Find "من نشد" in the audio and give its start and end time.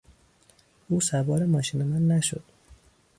1.83-2.43